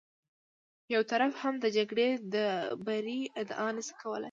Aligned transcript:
یو 0.93 1.01
طرف 1.11 1.33
هم 1.41 1.53
د 1.63 1.65
جګړې 1.77 2.09
د 2.33 2.35
بري 2.85 3.19
ادعا 3.41 3.67
نه 3.77 3.81
شي 3.87 3.93
کولی. 4.01 4.19